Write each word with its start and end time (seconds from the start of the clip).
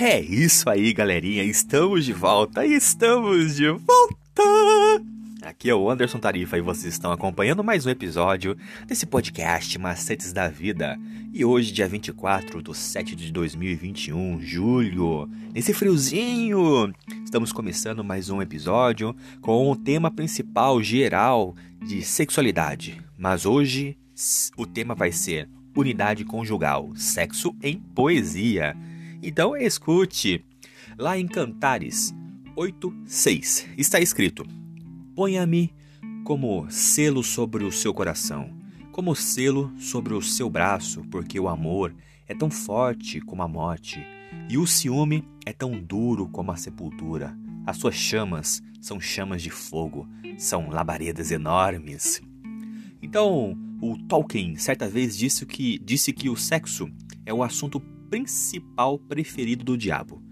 É 0.00 0.20
isso 0.20 0.70
aí, 0.70 0.92
galerinha. 0.92 1.42
Estamos 1.42 2.04
de 2.04 2.12
volta. 2.12 2.64
Estamos 2.64 3.56
de 3.56 3.68
volta. 3.68 5.04
Aqui 5.42 5.68
é 5.68 5.74
o 5.74 5.90
Anderson 5.90 6.20
Tarifa 6.20 6.56
e 6.56 6.60
vocês 6.60 6.94
estão 6.94 7.10
acompanhando 7.10 7.64
mais 7.64 7.84
um 7.84 7.90
episódio 7.90 8.56
desse 8.86 9.06
podcast 9.06 9.76
Macetes 9.76 10.32
da 10.32 10.46
Vida. 10.46 10.96
E 11.32 11.44
hoje, 11.44 11.72
dia 11.72 11.88
24 11.88 12.62
de 12.62 12.76
7 12.76 13.16
de 13.16 13.32
2021, 13.32 14.40
julho, 14.40 15.28
nesse 15.52 15.74
friozinho, 15.74 16.94
estamos 17.24 17.50
começando 17.50 18.04
mais 18.04 18.30
um 18.30 18.40
episódio 18.40 19.16
com 19.40 19.68
o 19.68 19.74
tema 19.74 20.12
principal 20.12 20.80
geral 20.80 21.56
de 21.84 22.02
sexualidade. 22.02 23.02
Mas 23.18 23.44
hoje 23.44 23.98
o 24.56 24.64
tema 24.64 24.94
vai 24.94 25.10
ser 25.10 25.48
unidade 25.76 26.24
conjugal, 26.24 26.92
sexo 26.94 27.52
em 27.60 27.80
poesia. 27.96 28.76
Então 29.22 29.56
escute. 29.56 30.44
Lá 30.96 31.18
em 31.18 31.26
Cantares 31.26 32.14
8:6 32.56 33.66
está 33.76 34.00
escrito: 34.00 34.44
Ponha-me 35.14 35.72
como 36.24 36.70
selo 36.70 37.22
sobre 37.22 37.64
o 37.64 37.72
seu 37.72 37.92
coração, 37.92 38.50
como 38.92 39.14
selo 39.14 39.72
sobre 39.76 40.14
o 40.14 40.22
seu 40.22 40.48
braço, 40.48 41.02
porque 41.10 41.38
o 41.38 41.48
amor 41.48 41.94
é 42.26 42.34
tão 42.34 42.50
forte 42.50 43.20
como 43.20 43.42
a 43.42 43.48
morte, 43.48 44.04
e 44.48 44.56
o 44.56 44.66
ciúme 44.66 45.26
é 45.44 45.52
tão 45.52 45.72
duro 45.80 46.28
como 46.28 46.52
a 46.52 46.56
sepultura. 46.56 47.36
As 47.66 47.76
suas 47.76 47.96
chamas 47.96 48.62
são 48.80 49.00
chamas 49.00 49.42
de 49.42 49.50
fogo, 49.50 50.08
são 50.36 50.70
labaredas 50.70 51.30
enormes. 51.30 52.22
Então, 53.02 53.56
o 53.80 53.96
Tolkien 54.06 54.56
certa 54.56 54.88
vez 54.88 55.16
disse 55.16 55.44
que, 55.44 55.78
disse 55.78 56.12
que 56.12 56.28
o 56.28 56.36
sexo 56.36 56.88
é 57.26 57.32
o 57.32 57.42
assunto 57.42 57.80
principal 58.08 58.98
preferido 58.98 59.64
do 59.64 59.76
diabo. 59.76 60.22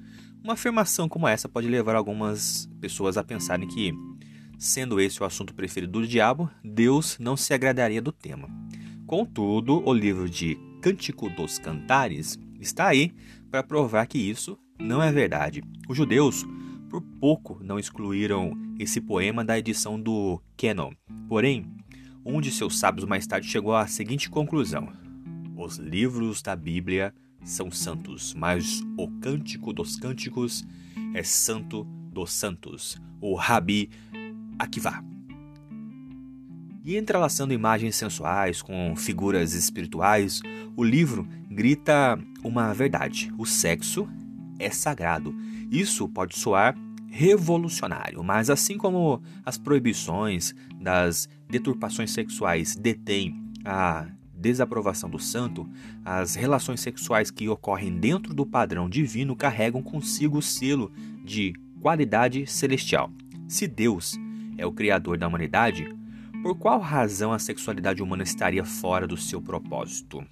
Uma 0.42 0.54
afirmação 0.54 1.08
como 1.08 1.26
essa 1.26 1.48
pode 1.48 1.68
levar 1.68 1.96
algumas 1.96 2.68
pessoas 2.80 3.16
a 3.16 3.24
pensarem 3.24 3.66
que 3.66 3.92
Sendo 4.58 4.98
esse 4.98 5.22
o 5.22 5.26
assunto 5.26 5.54
preferido 5.54 6.00
do 6.00 6.06
diabo, 6.06 6.50
Deus 6.64 7.18
não 7.18 7.36
se 7.36 7.52
agradaria 7.52 8.00
do 8.00 8.10
tema. 8.10 8.48
Contudo, 9.06 9.82
o 9.86 9.92
livro 9.92 10.30
de 10.30 10.56
Cântico 10.80 11.28
dos 11.28 11.58
Cantares 11.58 12.38
está 12.58 12.88
aí 12.88 13.14
para 13.50 13.62
provar 13.62 14.06
que 14.06 14.18
isso 14.18 14.58
não 14.78 15.02
é 15.02 15.12
verdade. 15.12 15.62
Os 15.86 15.96
judeus, 15.96 16.44
por 16.88 17.02
pouco, 17.20 17.58
não 17.62 17.78
excluíram 17.78 18.52
esse 18.78 18.98
poema 18.98 19.44
da 19.44 19.58
edição 19.58 20.00
do 20.00 20.40
Canon. 20.56 20.92
Porém, 21.28 21.66
um 22.24 22.40
de 22.40 22.50
seus 22.50 22.78
sábios 22.78 23.06
mais 23.06 23.26
tarde 23.26 23.46
chegou 23.46 23.74
à 23.74 23.86
seguinte 23.86 24.30
conclusão: 24.30 24.90
os 25.54 25.76
livros 25.76 26.40
da 26.40 26.56
Bíblia 26.56 27.14
são 27.46 27.70
santos, 27.70 28.34
mas 28.34 28.82
o 28.98 29.08
Cântico 29.20 29.72
dos 29.72 29.96
Cânticos 29.96 30.66
é 31.14 31.22
santo 31.22 31.84
dos 32.12 32.32
santos. 32.32 33.00
O 33.20 33.34
Rabi 33.34 33.88
Akiva. 34.58 35.02
E 36.84 36.96
entrelaçando 36.96 37.54
imagens 37.54 37.96
sensuais 37.96 38.60
com 38.60 38.94
figuras 38.96 39.54
espirituais, 39.54 40.40
o 40.76 40.82
livro 40.82 41.26
grita 41.48 42.18
uma 42.42 42.74
verdade: 42.74 43.32
o 43.38 43.46
sexo 43.46 44.08
é 44.58 44.68
sagrado. 44.70 45.34
Isso 45.70 46.08
pode 46.08 46.36
soar 46.36 46.76
revolucionário, 47.08 48.22
mas 48.22 48.50
assim 48.50 48.76
como 48.76 49.22
as 49.44 49.56
proibições 49.56 50.54
das 50.80 51.28
deturpações 51.48 52.10
sexuais 52.10 52.76
detêm 52.76 53.40
a 53.64 54.06
desaprovação 54.36 55.08
do 55.08 55.18
santo, 55.18 55.68
as 56.04 56.34
relações 56.34 56.80
sexuais 56.80 57.30
que 57.30 57.48
ocorrem 57.48 57.98
dentro 57.98 58.34
do 58.34 58.44
padrão 58.44 58.88
divino 58.88 59.34
carregam 59.34 59.82
consigo 59.82 60.38
o 60.38 60.42
selo 60.42 60.92
de 61.24 61.54
qualidade 61.80 62.46
celestial. 62.46 63.10
Se 63.48 63.66
Deus 63.66 64.18
é 64.58 64.66
o 64.66 64.72
criador 64.72 65.16
da 65.16 65.26
humanidade, 65.26 65.88
por 66.42 66.56
qual 66.56 66.80
razão 66.80 67.32
a 67.32 67.38
sexualidade 67.38 68.02
humana 68.02 68.22
estaria 68.22 68.64
fora 68.64 69.06
do 69.06 69.16
seu 69.16 69.40
propósito? 69.40 70.24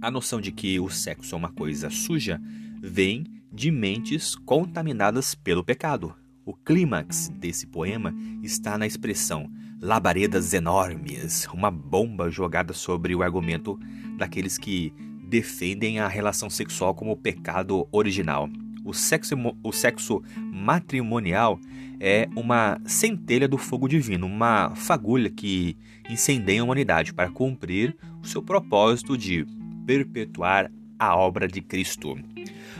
A 0.00 0.10
noção 0.10 0.40
de 0.40 0.50
que 0.50 0.80
o 0.80 0.88
sexo 0.88 1.34
é 1.34 1.38
uma 1.38 1.52
coisa 1.52 1.90
suja 1.90 2.40
vem 2.80 3.24
de 3.52 3.70
mentes 3.70 4.34
contaminadas 4.34 5.34
pelo 5.34 5.62
pecado. 5.62 6.14
O 6.44 6.54
clímax 6.54 7.28
desse 7.28 7.66
poema 7.66 8.12
está 8.42 8.76
na 8.76 8.86
expressão 8.86 9.48
labaredas 9.82 10.54
enormes, 10.54 11.48
uma 11.52 11.68
bomba 11.68 12.30
jogada 12.30 12.72
sobre 12.72 13.16
o 13.16 13.22
argumento 13.22 13.76
daqueles 14.16 14.56
que 14.56 14.92
defendem 15.28 15.98
a 15.98 16.06
relação 16.06 16.48
sexual 16.48 16.94
como 16.94 17.16
pecado 17.16 17.88
original. 17.90 18.48
O 18.84 18.94
sexo, 18.94 19.34
o 19.60 19.72
sexo 19.72 20.22
matrimonial 20.36 21.58
é 21.98 22.28
uma 22.36 22.80
centelha 22.84 23.48
do 23.48 23.58
fogo 23.58 23.88
divino, 23.88 24.24
uma 24.26 24.72
fagulha 24.76 25.28
que 25.28 25.76
incendeia 26.08 26.60
a 26.60 26.64
humanidade 26.64 27.12
para 27.12 27.30
cumprir 27.30 27.96
o 28.22 28.26
seu 28.26 28.40
propósito 28.40 29.18
de 29.18 29.44
perpetuar 29.84 30.70
a 30.96 31.16
obra 31.16 31.48
de 31.48 31.60
Cristo. 31.60 32.16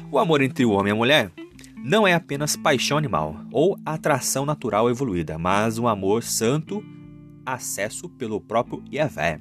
O 0.08 0.20
amor 0.20 0.40
entre 0.40 0.64
o 0.64 0.70
homem 0.70 0.90
e 0.90 0.92
a 0.92 0.96
mulher 0.96 1.32
não 1.82 2.06
é 2.06 2.14
apenas 2.14 2.54
paixão 2.54 2.96
animal 2.96 3.44
ou 3.50 3.76
atração 3.84 4.46
natural 4.46 4.88
evoluída, 4.88 5.36
mas 5.36 5.78
um 5.78 5.88
amor 5.88 6.22
santo 6.22 6.82
acesso 7.44 8.08
pelo 8.08 8.40
próprio 8.40 8.84
Yahvé. 8.92 9.40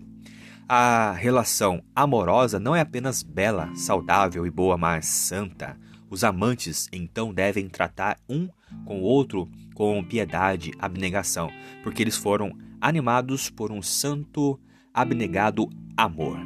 A 0.67 1.11
relação 1.11 1.83
amorosa 1.95 2.59
não 2.59 2.75
é 2.75 2.81
apenas 2.81 3.21
bela, 3.21 3.69
saudável 3.75 4.45
e 4.45 4.49
boa, 4.49 4.77
mas 4.77 5.05
santa. 5.05 5.77
Os 6.09 6.23
amantes 6.23 6.89
então 6.91 7.33
devem 7.33 7.67
tratar 7.69 8.17
um 8.27 8.49
com 8.85 9.01
o 9.01 9.03
outro 9.03 9.49
com 9.75 10.03
piedade, 10.03 10.71
abnegação, 10.79 11.49
porque 11.83 12.01
eles 12.01 12.17
foram 12.17 12.57
animados 12.79 13.49
por 13.49 13.71
um 13.71 13.81
santo, 13.81 14.59
abnegado 14.93 15.69
amor, 15.95 16.39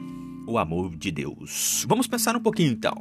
o 0.47 0.57
amor 0.57 0.95
de 0.95 1.11
Deus. 1.11 1.85
Vamos 1.87 2.07
pensar 2.07 2.35
um 2.35 2.41
pouquinho 2.41 2.71
então. 2.71 2.95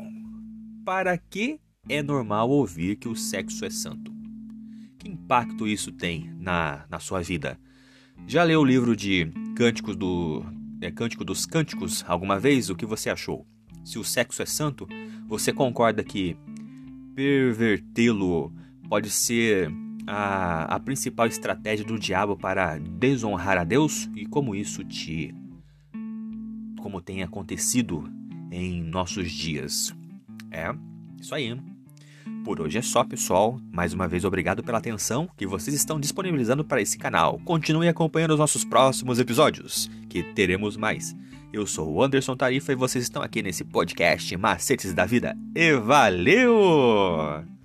Para 0.85 1.17
que 1.19 1.59
é 1.89 2.03
normal 2.03 2.51
ouvir 2.51 2.97
que 2.97 3.09
o 3.09 3.17
sexo 3.17 3.65
é 3.65 3.71
santo? 3.71 4.13
Que 4.99 5.09
impacto 5.09 5.67
isso 5.67 5.93
tem 5.93 6.33
na, 6.39 6.85
na 6.89 6.99
sua 6.99 7.21
vida? 7.21 7.59
Já 8.27 8.43
leu 8.43 8.61
o 8.61 8.65
livro 8.65 8.97
de 8.97 9.31
Cânticos 9.57 9.97
do 9.97 10.45
é, 10.81 10.91
Cântico 10.91 11.25
dos 11.25 11.45
Cânticos 11.45 12.05
alguma 12.07 12.39
vez? 12.39 12.71
O 12.71 12.77
que 12.77 12.87
você 12.87 13.11
achou? 13.11 13.47
Se 13.85 13.99
o 13.99 14.05
sexo 14.05 14.43
é 14.43 14.47
santo, 14.47 14.89
você 15.27 15.53
concorda 15.53 16.03
que 16.03 16.37
pervertê-lo 17.15 18.53
pode 18.89 19.11
ser 19.11 19.71
a, 20.07 20.75
a 20.75 20.81
principal 20.81 21.27
estratégia 21.27 21.85
do 21.85 21.99
diabo 21.99 22.37
para 22.37 22.79
desonrar 22.79 23.59
a 23.59 23.65
Deus 23.65 24.09
e 24.15 24.27
como 24.27 24.55
isso 24.55 24.85
te 24.85 25.35
como 26.81 27.01
tem 27.01 27.23
acontecido 27.23 28.11
em 28.51 28.83
nossos 28.83 29.33
dias. 29.33 29.95
É, 30.51 30.75
isso 31.19 31.35
aí. 31.35 31.59
Por 32.45 32.61
hoje 32.61 32.77
é 32.77 32.83
só, 32.83 33.03
pessoal. 33.03 33.59
Mais 33.73 33.95
uma 33.95 34.07
vez, 34.07 34.23
obrigado 34.23 34.63
pela 34.63 34.77
atenção 34.77 35.27
que 35.35 35.47
vocês 35.47 35.75
estão 35.75 35.99
disponibilizando 35.99 36.63
para 36.63 36.83
esse 36.83 36.99
canal. 36.99 37.41
Continue 37.43 37.89
acompanhando 37.89 38.33
os 38.33 38.39
nossos 38.39 38.65
próximos 38.65 39.19
episódios, 39.19 39.91
que 40.11 40.23
teremos 40.23 40.77
mais. 40.77 41.17
Eu 41.51 41.67
sou 41.67 41.91
o 41.91 42.03
Anderson 42.03 42.37
Tarifa 42.37 42.73
e 42.73 42.77
vocês 42.77 43.05
estão 43.05 43.23
aqui 43.23 43.43
nesse 43.43 43.65
podcast 43.65 44.37
Macetes 44.37 44.93
da 44.93 45.07
Vida. 45.07 45.35
E 45.55 45.73
valeu! 45.73 47.64